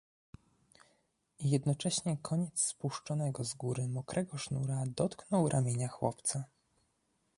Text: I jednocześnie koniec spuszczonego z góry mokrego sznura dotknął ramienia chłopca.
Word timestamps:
I 1.39 1.49
jednocześnie 1.51 2.17
koniec 2.21 2.59
spuszczonego 2.59 3.43
z 3.43 3.53
góry 3.53 3.87
mokrego 3.87 4.37
sznura 4.37 4.83
dotknął 4.87 5.49
ramienia 5.49 5.87
chłopca. 5.87 6.43